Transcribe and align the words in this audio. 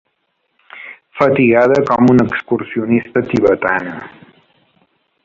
Fatigada 1.19 1.77
com 1.91 2.09
una 2.15 2.25
excursionista 2.31 3.23
tibetana. 3.31 3.97